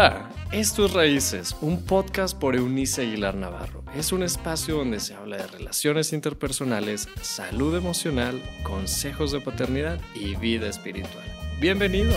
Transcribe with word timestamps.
Hola, 0.00 0.30
esto 0.52 0.86
es 0.86 0.92
Raíces, 0.92 1.56
un 1.60 1.82
podcast 1.82 2.38
por 2.38 2.54
Eunice 2.54 3.02
Aguilar 3.02 3.34
Navarro. 3.34 3.82
Es 3.96 4.12
un 4.12 4.22
espacio 4.22 4.76
donde 4.76 5.00
se 5.00 5.14
habla 5.14 5.38
de 5.38 5.46
relaciones 5.48 6.12
interpersonales, 6.12 7.08
salud 7.20 7.74
emocional, 7.74 8.40
consejos 8.62 9.32
de 9.32 9.40
paternidad 9.40 10.00
y 10.14 10.36
vida 10.36 10.68
espiritual. 10.68 11.24
Bienvenido. 11.60 12.12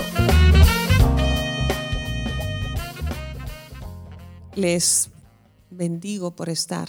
Les 4.54 5.09
bendigo 5.71 6.36
por 6.36 6.50
estar. 6.50 6.88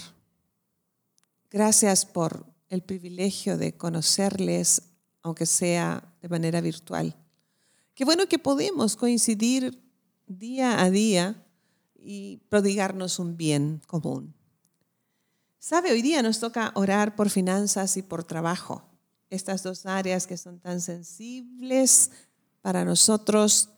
Gracias 1.50 2.04
por 2.04 2.44
el 2.68 2.82
privilegio 2.82 3.56
de 3.56 3.78
conocerles, 3.78 4.82
aunque 5.22 5.46
sea 5.46 6.12
de 6.20 6.28
manera 6.28 6.60
virtual. 6.60 7.16
Qué 7.94 8.04
bueno 8.04 8.26
que 8.26 8.38
podemos 8.38 8.94
coincidir 8.94 9.81
día 10.38 10.82
a 10.82 10.90
día 10.90 11.44
y 11.94 12.38
prodigarnos 12.48 13.18
un 13.18 13.36
bien 13.36 13.80
común. 13.86 14.34
Sabe, 15.58 15.92
hoy 15.92 16.02
día 16.02 16.22
nos 16.22 16.40
toca 16.40 16.72
orar 16.74 17.14
por 17.14 17.30
finanzas 17.30 17.96
y 17.96 18.02
por 18.02 18.24
trabajo, 18.24 18.82
estas 19.30 19.62
dos 19.62 19.86
áreas 19.86 20.26
que 20.26 20.36
son 20.36 20.58
tan 20.58 20.80
sensibles 20.80 22.10
para 22.60 22.84
nosotros, 22.84 23.68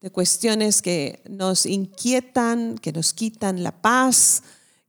de 0.00 0.10
cuestiones 0.10 0.80
que 0.80 1.22
nos 1.28 1.66
inquietan, 1.66 2.78
que 2.78 2.92
nos 2.92 3.12
quitan 3.12 3.62
la 3.62 3.82
paz, 3.82 4.42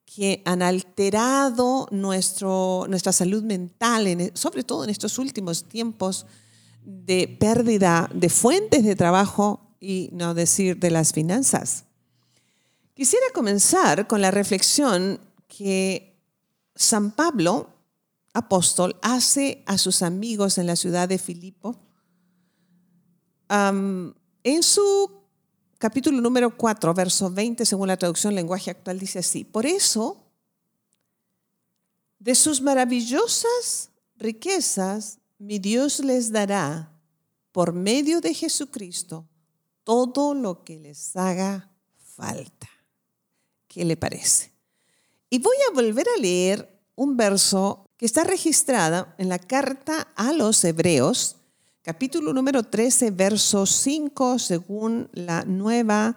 que 0.05 0.41
han 0.46 0.62
alterado 0.62 1.88
nuestro, 1.91 2.85
nuestra 2.88 3.12
salud 3.12 3.44
mental, 3.44 4.32
sobre 4.34 4.63
todo 4.63 4.84
en 4.84 4.90
estos 4.90 5.20
últimos 5.20 5.66
tiempos 5.66 6.26
de 6.84 7.27
pérdida 7.40 8.10
de 8.13 8.30
fuentes 8.30 8.84
de 8.84 8.96
trabajo 8.96 9.68
y 9.79 10.09
no 10.11 10.33
decir 10.33 10.77
de 10.77 10.91
las 10.91 11.13
finanzas. 11.13 11.85
Quisiera 12.93 13.27
comenzar 13.34 14.07
con 14.07 14.21
la 14.21 14.31
reflexión 14.31 15.20
que 15.48 16.17
San 16.76 17.12
Pablo, 17.12 17.70
apóstol, 18.34 18.98
hace 19.01 19.63
a 19.65 19.77
sus 19.77 20.01
amigos 20.01 20.57
en 20.57 20.67
la 20.67 20.76
ciudad 20.76 21.07
de 21.07 21.17
Filipo. 21.17 21.77
en 23.49 24.63
su 24.63 25.12
capítulo 25.79 26.21
número 26.21 26.55
4, 26.55 26.93
verso 26.93 27.32
20, 27.32 27.65
según 27.65 27.87
la 27.87 27.98
traducción 27.98 28.35
lenguaje 28.35 28.70
actual, 28.70 28.99
dice 28.99 29.20
así, 29.20 29.43
por 29.43 29.65
eso, 29.65 30.17
de 32.20 32.35
sus 32.35 32.61
maravillosas 32.61 33.89
riquezas, 34.17 35.20
mi 35.37 35.57
Dios 35.57 35.99
les 36.01 36.32
dará, 36.32 36.91
por 37.51 37.73
medio 37.73 38.21
de 38.21 38.34
Jesucristo, 38.34 39.26
todo 39.90 40.35
lo 40.35 40.63
que 40.63 40.77
les 40.77 41.15
haga 41.15 41.71
falta. 42.15 42.70
¿Qué 43.68 43.84
le 43.84 43.98
parece? 43.98 44.51
Y 45.32 45.40
voy 45.40 45.55
a 45.68 45.73
volver 45.73 46.05
a 46.15 46.21
leer 46.21 46.79
un 46.93 47.18
verso 47.18 47.87
que 47.98 48.05
está 48.05 48.23
registrado 48.23 49.07
en 49.17 49.29
la 49.29 49.40
carta 49.40 50.10
a 50.15 50.32
los 50.32 50.63
Hebreos, 50.63 51.37
capítulo 51.82 52.34
número 52.34 52.62
13, 52.62 53.10
verso 53.10 53.65
5, 53.65 54.37
según 54.37 55.10
la 55.12 55.43
nueva 55.45 56.15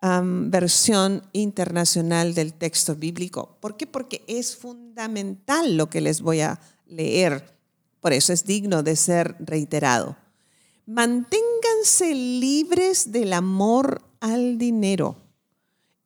versión 0.00 1.28
internacional 1.32 2.32
del 2.32 2.54
texto 2.54 2.94
bíblico. 2.94 3.56
¿Por 3.58 3.76
qué? 3.76 3.88
Porque 3.88 4.22
es 4.28 4.56
fundamental 4.56 5.76
lo 5.76 5.90
que 5.90 6.00
les 6.00 6.20
voy 6.20 6.42
a 6.42 6.60
leer. 6.86 7.58
Por 8.00 8.12
eso 8.12 8.32
es 8.32 8.44
digno 8.44 8.84
de 8.84 8.94
ser 8.94 9.34
reiterado. 9.40 10.16
Libres 11.82 13.10
del 13.10 13.32
amor 13.32 14.02
al 14.20 14.58
dinero 14.58 15.16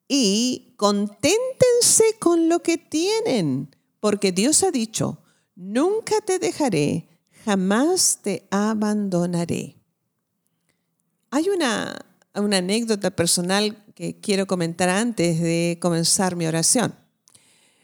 y 0.07 0.73
conténtense 0.77 2.17
con 2.19 2.47
lo 2.47 2.61
que 2.61 2.77
tienen, 2.77 3.75
porque 3.99 4.31
Dios 4.31 4.63
ha 4.63 4.71
dicho, 4.71 5.19
nunca 5.55 6.21
te 6.21 6.39
dejaré, 6.39 7.09
jamás 7.43 8.19
te 8.21 8.47
abandonaré. 8.51 9.75
Hay 11.31 11.49
una, 11.49 12.05
una 12.35 12.57
anécdota 12.57 13.11
personal 13.11 13.83
que 13.95 14.19
quiero 14.19 14.47
comentar 14.47 14.89
antes 14.89 15.41
de 15.41 15.77
comenzar 15.81 16.35
mi 16.35 16.47
oración. 16.47 16.95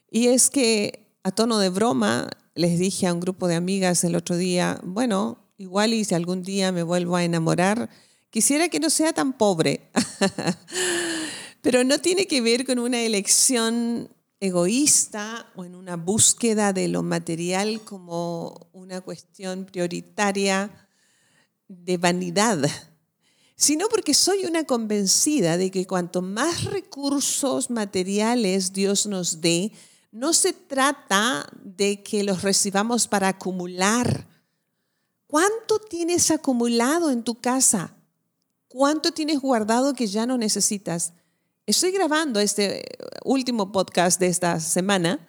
Y 0.09 0.27
es 0.27 0.49
que 0.49 1.17
a 1.23 1.31
tono 1.31 1.59
de 1.59 1.69
broma 1.69 2.29
les 2.55 2.79
dije 2.79 3.07
a 3.07 3.13
un 3.13 3.19
grupo 3.19 3.47
de 3.47 3.55
amigas 3.55 4.03
el 4.03 4.15
otro 4.15 4.37
día, 4.37 4.79
bueno, 4.83 5.40
Igual 5.61 5.93
y 5.93 6.03
si 6.03 6.15
algún 6.15 6.41
día 6.41 6.71
me 6.71 6.81
vuelvo 6.81 7.15
a 7.15 7.23
enamorar, 7.23 7.87
quisiera 8.31 8.67
que 8.67 8.79
no 8.79 8.89
sea 8.89 9.13
tan 9.13 9.33
pobre. 9.33 9.91
Pero 11.61 11.83
no 11.83 11.99
tiene 11.99 12.25
que 12.25 12.41
ver 12.41 12.65
con 12.65 12.79
una 12.79 12.99
elección 13.01 14.09
egoísta 14.39 15.51
o 15.55 15.63
en 15.63 15.75
una 15.75 15.97
búsqueda 15.97 16.73
de 16.73 16.87
lo 16.87 17.03
material 17.03 17.81
como 17.81 18.71
una 18.73 19.01
cuestión 19.01 19.65
prioritaria 19.65 20.89
de 21.67 21.97
vanidad, 21.97 22.67
sino 23.55 23.87
porque 23.87 24.15
soy 24.15 24.45
una 24.45 24.63
convencida 24.63 25.57
de 25.57 25.69
que 25.69 25.85
cuanto 25.85 26.23
más 26.23 26.63
recursos 26.63 27.69
materiales 27.69 28.73
Dios 28.73 29.05
nos 29.05 29.41
dé, 29.41 29.71
no 30.11 30.33
se 30.33 30.53
trata 30.53 31.47
de 31.63 32.01
que 32.01 32.23
los 32.23 32.41
recibamos 32.41 33.07
para 33.07 33.27
acumular, 33.27 34.30
¿Cuánto 35.31 35.79
tienes 35.79 36.29
acumulado 36.29 37.09
en 37.09 37.23
tu 37.23 37.35
casa? 37.35 37.95
¿Cuánto 38.67 39.13
tienes 39.13 39.39
guardado 39.39 39.93
que 39.93 40.05
ya 40.07 40.25
no 40.25 40.37
necesitas? 40.37 41.13
Estoy 41.65 41.91
grabando 41.93 42.41
este 42.41 42.83
último 43.23 43.71
podcast 43.71 44.19
de 44.19 44.27
esta 44.27 44.59
semana 44.59 45.25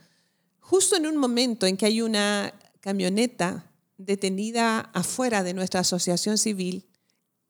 justo 0.58 0.96
en 0.96 1.06
un 1.06 1.16
momento 1.18 1.66
en 1.66 1.76
que 1.76 1.86
hay 1.86 2.02
una 2.02 2.52
camioneta 2.80 3.70
detenida 3.96 4.80
afuera 4.92 5.44
de 5.44 5.54
nuestra 5.54 5.82
asociación 5.82 6.36
civil 6.36 6.84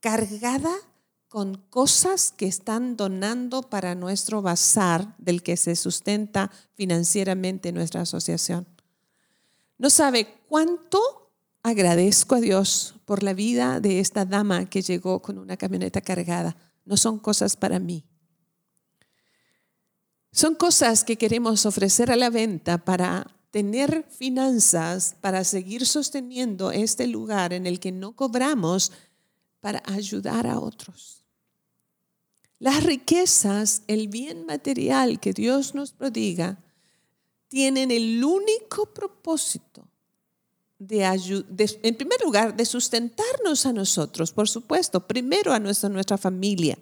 cargada 0.01 0.75
con 1.29 1.55
cosas 1.71 2.33
que 2.37 2.49
están 2.49 2.99
donando 2.99 3.63
para 3.63 3.95
nuestro 3.95 4.43
bazar 4.43 5.15
del 5.17 5.43
que 5.43 5.57
se 5.57 5.75
sustenta 5.75 6.51
financieramente 6.75 7.73
nuestra 7.73 8.03
asociación. 8.03 8.67
No 9.79 9.89
sabe 9.89 10.43
cuánto 10.51 11.22
agradezco 11.63 12.35
a 12.35 12.41
Dios 12.41 12.95
por 13.05 13.23
la 13.23 13.35
vida 13.35 13.81
de 13.81 14.01
esta 14.01 14.25
dama 14.25 14.69
que 14.69 14.83
llegó 14.83 15.23
con 15.23 15.39
una 15.39 15.57
camioneta 15.57 16.01
cargada. 16.01 16.57
No 16.85 16.97
son 16.97 17.19
cosas 17.19 17.57
para 17.57 17.79
mí. 17.79 18.05
Son 20.33 20.55
cosas 20.55 21.05
que 21.05 21.17
queremos 21.17 21.67
ofrecer 21.67 22.11
a 22.11 22.17
la 22.17 22.31
venta 22.31 22.79
para 22.79 23.27
tener 23.51 24.07
finanzas, 24.11 25.15
para 25.21 25.45
seguir 25.45 25.87
sosteniendo 25.87 26.73
este 26.73 27.07
lugar 27.07 27.53
en 27.53 27.67
el 27.67 27.79
que 27.79 27.93
no 27.93 28.17
cobramos 28.17 28.93
para 29.61 29.83
ayudar 29.85 30.47
a 30.47 30.59
otros. 30.59 31.25
Las 32.59 32.83
riquezas, 32.83 33.83
el 33.89 34.09
bien 34.09 34.47
material 34.47 35.21
que 35.21 35.33
Dios 35.33 35.75
nos 35.75 35.93
prodiga, 35.93 36.59
tienen 37.49 37.91
el 37.91 38.25
único 38.25 38.87
propósito 38.87 39.92
de, 40.89 41.79
en 41.83 41.95
primer 41.95 42.21
lugar, 42.23 42.57
de 42.57 42.65
sustentarnos 42.65 43.67
a 43.67 43.73
nosotros, 43.73 44.33
por 44.33 44.49
supuesto, 44.49 45.07
primero 45.07 45.53
a 45.53 45.59
nuestra, 45.59 45.89
nuestra 45.89 46.19
familia, 46.19 46.79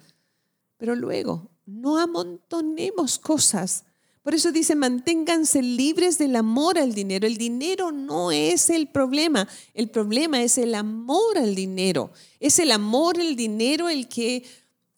pero 0.77 0.95
luego 0.95 1.51
no 1.67 1.99
amontonemos 1.99 3.19
cosas. 3.19 3.85
Por 4.23 4.35
eso 4.35 4.53
dice, 4.53 4.75
manténganse 4.75 5.63
libres 5.63 6.19
del 6.19 6.37
amor 6.37 6.79
al 6.79 6.95
dinero. 6.95 7.27
El 7.27 7.37
dinero 7.37 7.91
no 7.91 8.31
es 8.33 8.69
el 8.71 8.89
problema, 8.89 9.49
el 9.75 9.89
problema 9.89 10.43
es 10.43 10.59
el 10.59 10.75
amor 10.75 11.39
al 11.39 11.55
dinero. 11.55 12.11
Es 12.39 12.59
el 12.59 12.71
amor 12.73 13.19
al 13.19 13.37
dinero 13.37 13.89
el 13.89 14.09
que 14.09 14.45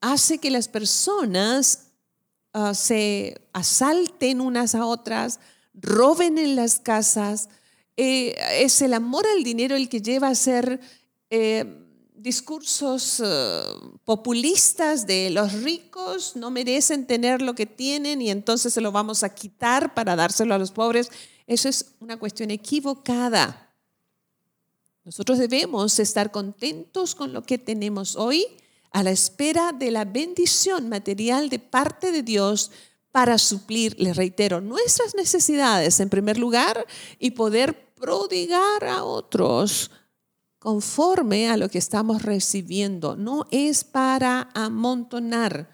hace 0.01 0.39
que 0.39 0.51
las 0.51 0.69
personas 0.69 1.89
ah, 2.53 2.75
se 2.75 3.41
asalten 3.53 4.41
unas 4.41 4.75
a 4.75 4.87
otras, 4.87 5.39
roben 5.75 6.39
en 6.39 6.57
las 6.57 6.81
casas, 6.81 7.49
eh, 7.97 8.35
es 8.61 8.81
el 8.83 8.95
amor 8.95 9.27
al 9.27 9.45
dinero 9.45 9.77
el 9.77 9.89
que 9.89 10.01
lleva 10.01 10.29
a 10.29 10.33
hacer 10.33 10.81
eh, 11.31 11.83
discursos 12.15 13.21
eh, 13.25 13.63
populistas 14.05 15.07
de 15.07 15.31
los 15.31 15.53
ricos 15.53 16.37
no 16.37 16.51
merecen 16.51 17.07
tener 17.07 17.43
lo 17.43 17.55
que 17.55 17.67
tienen 17.67 18.23
y 18.23 18.31
entonces 18.31 18.73
se 18.73 18.81
lo 18.81 18.93
vamos 18.93 19.25
a 19.25 19.35
quitar 19.35 19.93
para 19.93 20.15
dárselo 20.15 20.55
a 20.55 20.59
los 20.59 20.71
pobres. 20.71 21.11
Eso 21.47 21.69
es 21.69 21.95
una 22.01 22.17
cuestión 22.17 22.51
equivocada. 22.51 23.75
Nosotros 25.05 25.39
debemos 25.39 25.99
estar 25.99 26.31
contentos 26.31 27.17
con 27.17 27.33
lo 27.33 27.43
que 27.43 27.59
tenemos 27.59 28.15
hoy 28.15 28.47
a 28.93 29.03
la 29.03 29.11
espera 29.11 29.73
de 29.73 29.91
la 29.91 30.05
bendición 30.05 30.89
material 30.89 31.49
de 31.49 31.59
parte 31.59 32.13
de 32.13 32.23
Dios 32.23 32.71
para 33.13 33.39
suplir, 33.39 33.95
les 33.99 34.17
reitero, 34.17 34.61
nuestras 34.61 35.15
necesidades 35.15 36.01
en 36.01 36.09
primer 36.09 36.39
lugar 36.39 36.87
y 37.19 37.33
poder 37.33 37.93
prodigar 37.95 38.85
a 38.85 39.05
otros 39.05 39.91
conforme 40.59 41.49
a 41.49 41.57
lo 41.57 41.69
que 41.69 41.79
estamos 41.79 42.23
recibiendo. 42.23 43.17
No 43.17 43.47
es 43.51 43.85
para 43.85 44.49
amontonar. 44.55 45.69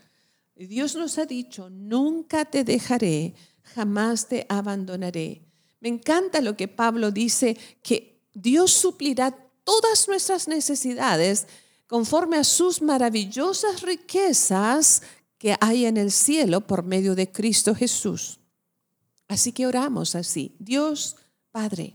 Dios 0.56 0.96
nos 0.96 1.18
ha 1.18 1.26
dicho, 1.26 1.70
nunca 1.70 2.44
te 2.44 2.64
dejaré, 2.64 3.34
jamás 3.62 4.26
te 4.26 4.44
abandonaré. 4.48 5.42
Me 5.80 5.88
encanta 5.88 6.40
lo 6.40 6.56
que 6.56 6.66
Pablo 6.66 7.12
dice, 7.12 7.56
que 7.82 8.26
Dios 8.34 8.72
suplirá 8.72 9.30
todas 9.62 10.08
nuestras 10.08 10.48
necesidades 10.48 11.46
conforme 11.86 12.36
a 12.38 12.44
sus 12.44 12.82
maravillosas 12.82 13.82
riquezas 13.82 15.02
que 15.38 15.56
hay 15.60 15.86
en 15.86 15.96
el 15.96 16.10
cielo 16.10 16.66
por 16.66 16.82
medio 16.82 17.14
de 17.14 17.30
Cristo 17.30 17.74
Jesús. 17.74 18.40
Así 19.28 19.52
que 19.52 19.66
oramos 19.66 20.14
así. 20.14 20.56
Dios 20.58 21.16
Padre, 21.50 21.94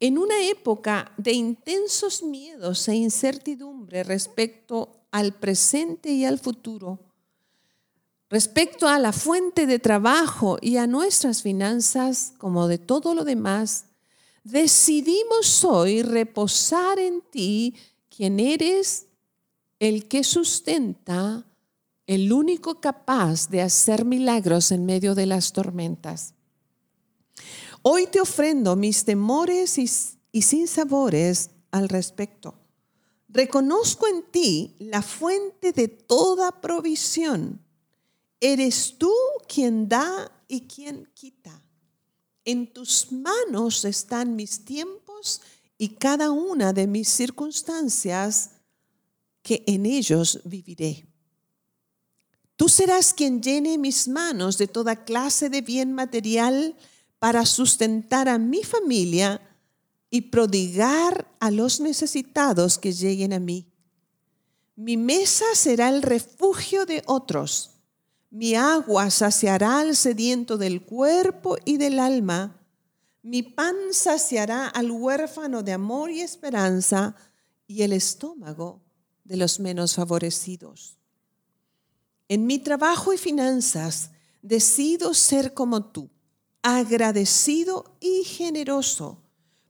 en 0.00 0.16
una 0.16 0.40
época 0.44 1.12
de 1.16 1.32
intensos 1.32 2.22
miedos 2.22 2.86
e 2.88 2.94
incertidumbre 2.94 4.04
respecto 4.04 5.02
al 5.10 5.34
presente 5.34 6.10
y 6.10 6.24
al 6.24 6.38
futuro, 6.38 7.00
respecto 8.30 8.86
a 8.86 8.98
la 8.98 9.12
fuente 9.12 9.66
de 9.66 9.78
trabajo 9.78 10.58
y 10.60 10.76
a 10.76 10.86
nuestras 10.86 11.42
finanzas, 11.42 12.34
como 12.38 12.68
de 12.68 12.78
todo 12.78 13.14
lo 13.14 13.24
demás, 13.24 13.86
decidimos 14.44 15.64
hoy 15.64 16.02
reposar 16.02 16.98
en 16.98 17.20
ti, 17.20 17.74
quien 18.08 18.38
eres 18.38 19.06
el 19.80 20.06
que 20.06 20.22
sustenta, 20.24 21.44
el 22.08 22.32
único 22.32 22.80
capaz 22.80 23.48
de 23.48 23.62
hacer 23.62 24.04
milagros 24.04 24.72
en 24.72 24.84
medio 24.84 25.14
de 25.14 25.26
las 25.26 25.52
tormentas. 25.52 26.34
Hoy 27.82 28.08
te 28.08 28.20
ofrendo 28.20 28.74
mis 28.74 29.04
temores 29.04 29.78
y, 29.78 29.88
y 30.32 30.42
sinsabores 30.42 31.50
al 31.70 31.88
respecto. 31.88 32.56
Reconozco 33.28 34.08
en 34.08 34.24
ti 34.32 34.74
la 34.80 35.02
fuente 35.02 35.70
de 35.70 35.86
toda 35.86 36.60
provisión 36.60 37.60
Eres 38.40 38.94
tú 38.98 39.12
quien 39.48 39.88
da 39.88 40.30
y 40.46 40.62
quien 40.62 41.10
quita. 41.14 41.60
En 42.44 42.72
tus 42.72 43.10
manos 43.10 43.84
están 43.84 44.36
mis 44.36 44.64
tiempos 44.64 45.40
y 45.76 45.90
cada 45.90 46.30
una 46.30 46.72
de 46.72 46.86
mis 46.86 47.08
circunstancias 47.08 48.50
que 49.42 49.64
en 49.66 49.86
ellos 49.86 50.40
viviré. 50.44 51.04
Tú 52.58 52.68
serás 52.68 53.14
quien 53.14 53.40
llene 53.40 53.78
mis 53.78 54.06
manos 54.06 54.58
de 54.58 54.68
toda 54.68 55.06
clase 55.06 55.48
de 55.48 55.62
bien 55.62 55.94
material 55.94 56.76
para 57.18 57.46
sustentar 57.46 58.28
a 58.28 58.36
mi 58.36 58.62
familia 58.62 59.40
y 60.10 60.20
prodigar 60.20 61.34
a 61.40 61.50
los 61.50 61.80
necesitados 61.80 62.76
que 62.76 62.92
lleguen 62.92 63.32
a 63.32 63.38
mí. 63.38 63.72
Mi 64.76 64.98
mesa 64.98 65.46
será 65.54 65.88
el 65.88 66.02
refugio 66.02 66.84
de 66.84 67.02
otros 67.06 67.78
mi 68.30 68.54
agua 68.54 69.10
saciará 69.10 69.80
al 69.80 69.96
sediento 69.96 70.58
del 70.58 70.82
cuerpo 70.82 71.56
y 71.64 71.78
del 71.78 71.98
alma. 71.98 72.60
Mi 73.22 73.42
pan 73.42 73.74
saciará 73.92 74.68
al 74.68 74.90
huérfano 74.90 75.62
de 75.62 75.72
amor 75.72 76.10
y 76.10 76.20
esperanza 76.20 77.16
y 77.66 77.82
el 77.82 77.94
estómago 77.94 78.82
de 79.24 79.38
los 79.38 79.60
menos 79.60 79.94
favorecidos. 79.94 80.97
En 82.28 82.46
mi 82.46 82.58
trabajo 82.58 83.12
y 83.12 83.18
finanzas 83.18 84.10
decido 84.42 85.14
ser 85.14 85.54
como 85.54 85.86
tú, 85.86 86.10
agradecido 86.62 87.96
y 88.00 88.24
generoso, 88.24 89.22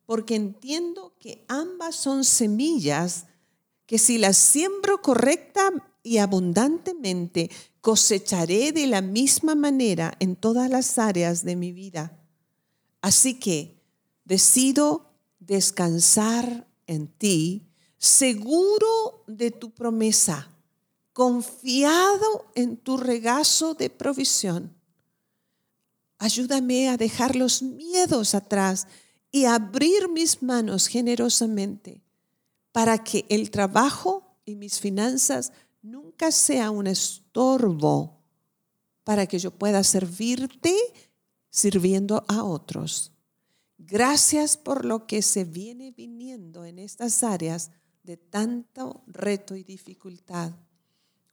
porque 0.07 0.35
entiendo 0.35 1.15
que 1.19 1.45
ambas 1.49 1.95
son 1.95 2.25
semillas 2.25 3.27
que 3.87 3.99
si 3.99 4.19
las 4.19 4.37
siembro 4.37 5.01
correcta 5.01 5.71
y 6.03 6.19
abundantemente, 6.19 7.51
cosecharé 7.81 8.73
de 8.73 8.87
la 8.87 9.01
misma 9.01 9.55
manera 9.55 10.15
en 10.19 10.37
todas 10.37 10.69
las 10.69 10.99
áreas 10.99 11.45
de 11.45 11.57
mi 11.57 11.73
vida. 11.73 12.19
Así 13.01 13.35
que 13.39 13.81
decido 14.25 15.15
descansar 15.39 16.67
en 16.87 17.07
ti, 17.07 17.69
seguro 17.97 19.25
de 19.27 19.51
tu 19.51 19.71
promesa, 19.71 20.51
confiado 21.19 22.47
en 22.55 22.77
tu 22.77 22.97
regazo 22.97 23.75
de 23.75 23.91
provisión. 23.91 24.81
Ayúdame 26.17 26.89
a 26.91 26.97
dejar 26.97 27.35
los 27.35 27.61
miedos 27.61 28.37
atrás 28.37 28.87
y 29.33 29.47
abrir 29.47 30.09
mis 30.09 30.45
manos 30.45 30.87
generosamente 30.87 32.05
para 32.71 33.03
que 33.03 33.27
el 33.31 33.51
trabajo 33.51 34.39
y 34.45 34.55
mis 34.55 34.79
finanzas 34.79 35.53
nunca 35.83 36.31
sea 36.31 36.71
un 36.71 36.87
estorbo 36.87 38.23
para 39.03 39.27
que 39.27 39.41
yo 39.41 39.51
pueda 39.51 39.83
servirte 39.83 40.73
sirviendo 41.51 42.25
a 42.29 42.45
otros. 42.45 43.11
Gracias 43.77 44.57
por 44.57 44.85
lo 44.85 45.09
que 45.09 45.23
se 45.23 45.43
viene 45.43 45.91
viniendo 45.91 46.65
en 46.65 46.79
estas 46.79 47.25
áreas 47.25 47.73
de 48.05 48.17
tanto 48.17 49.03
reto 49.09 49.57
y 49.57 49.65
dificultad. 49.65 50.53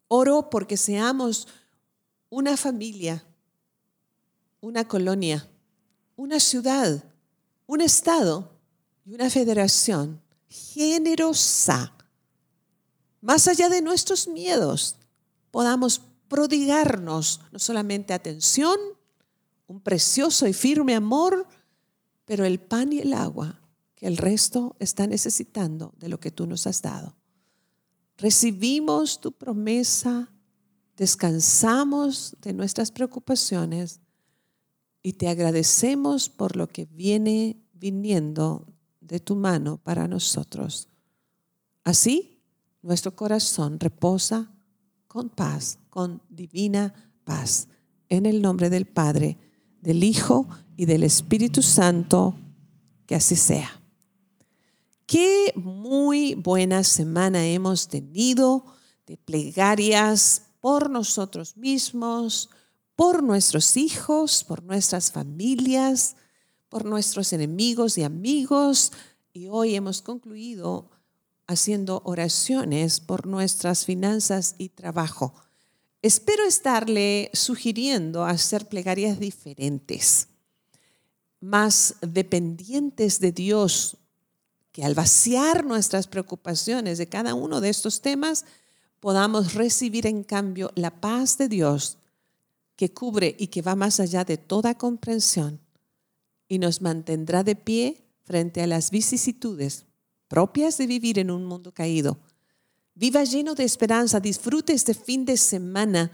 Oro 0.08 0.50
porque 0.50 0.78
seamos 0.78 1.48
una 2.30 2.58
familia, 2.58 3.26
una 4.62 4.88
colonia, 4.88 5.50
una 6.16 6.40
ciudad, 6.40 7.04
un 7.68 7.82
estado 7.82 8.52
y 9.06 9.14
una 9.14 9.30
federación 9.30 10.22
generosa 10.48 11.96
más 13.26 13.48
allá 13.48 13.70
de 13.70 13.82
nuestros 13.82 14.28
miedos, 14.28 14.98
podamos 15.50 16.00
prodigarnos 16.28 17.42
no 17.52 17.58
solamente 17.58 18.14
atención, 18.14 18.78
un 19.66 19.82
precioso 19.82 20.46
y 20.46 20.54
firme 20.54 20.94
amor, 20.94 21.48
pero 22.26 22.46
el 22.46 22.60
pan 22.60 22.94
y 22.94 23.00
el 23.00 23.14
agua 23.14 23.60
que 23.96 24.06
el 24.06 24.18
resto 24.18 24.76
está 24.78 25.08
necesitando 25.08 25.92
de 25.98 26.08
lo 26.08 26.20
que 26.20 26.30
tú 26.30 26.46
nos 26.46 26.68
has 26.68 26.84
dado. 26.84 27.16
Recibimos 28.18 29.20
tu 29.20 29.32
promesa, 29.32 30.32
descansamos 30.96 32.36
de 32.42 32.54
nuestras 32.54 32.92
preocupaciones 32.92 34.00
y 35.04 35.14
te 35.14 35.28
agradecemos 35.28 36.30
por 36.30 36.56
lo 36.56 36.68
que 36.68 36.86
viene 36.86 37.62
viniendo 37.74 38.68
de 39.02 39.20
tu 39.20 39.36
mano 39.36 39.78
para 39.78 40.08
nosotros. 40.08 40.88
Así 41.84 42.42
nuestro 42.82 43.16
corazón 43.16 43.80
reposa 43.80 44.52
con 45.08 45.30
paz, 45.30 45.80
con 45.90 46.22
divina 46.30 46.94
paz. 47.24 47.68
En 48.10 48.26
el 48.26 48.42
nombre 48.42 48.70
del 48.70 48.86
Padre, 48.86 49.38
del 49.82 50.04
Hijo 50.04 50.48
y 50.78 50.86
del 50.86 51.04
Espíritu 51.04 51.62
Santo, 51.62 52.36
que 53.08 53.16
así 53.16 53.36
sea. 53.36 53.82
Qué 55.06 55.54
muy 55.56 56.34
buena 56.34 56.84
semana 56.84 57.46
hemos 57.46 57.88
tenido 57.90 58.66
de 59.06 59.18
plegarias 59.18 60.48
por 60.60 60.90
nosotros 60.90 61.58
mismos, 61.58 62.50
por 62.96 63.22
nuestros 63.22 63.78
hijos, 63.78 64.44
por 64.44 64.64
nuestras 64.64 65.12
familias, 65.12 66.16
por 66.70 66.86
nuestros 66.86 67.34
enemigos 67.34 68.00
y 68.00 68.04
amigos. 68.04 68.94
Y 69.32 69.48
hoy 69.48 69.76
hemos 69.76 70.02
concluido 70.02 70.90
haciendo 71.46 72.02
oraciones 72.04 73.00
por 73.00 73.28
nuestras 73.28 73.86
finanzas 73.86 74.56
y 74.58 74.70
trabajo. 74.70 75.36
Espero 76.02 76.46
estarle 76.46 77.30
sugiriendo 77.32 78.26
hacer 78.26 78.68
plegarias 78.68 79.20
diferentes, 79.20 80.30
más 81.40 81.96
dependientes 82.02 83.20
de 83.20 83.32
Dios, 83.32 84.00
que 84.76 84.84
al 84.84 84.94
vaciar 84.94 85.64
nuestras 85.64 86.06
preocupaciones 86.06 86.98
de 86.98 87.08
cada 87.08 87.34
uno 87.34 87.62
de 87.62 87.70
estos 87.70 88.02
temas, 88.02 88.44
podamos 89.00 89.54
recibir 89.54 90.06
en 90.06 90.22
cambio 90.22 90.70
la 90.76 91.00
paz 91.00 91.38
de 91.38 91.48
Dios 91.48 91.98
que 92.76 92.94
cubre 92.94 93.38
y 93.40 93.48
que 93.48 93.62
va 93.62 93.76
más 93.76 94.02
allá 94.02 94.26
de 94.26 94.36
toda 94.36 94.78
comprensión 94.78 95.62
y 96.50 96.60
nos 96.60 96.82
mantendrá 96.82 97.46
de 97.46 97.56
pie 97.56 98.04
frente 98.26 98.62
a 98.62 98.68
las 98.68 98.92
vicisitudes 98.92 99.86
propias 100.28 100.78
de 100.78 100.88
vivir 100.88 101.20
en 101.20 101.32
un 101.32 101.46
mundo 101.46 101.74
caído. 101.74 102.18
Viva 102.96 103.24
lleno 103.24 103.56
de 103.56 103.64
esperanza, 103.64 104.20
disfrute 104.20 104.74
este 104.74 104.94
fin 104.94 105.24
de 105.24 105.38
semana 105.38 106.12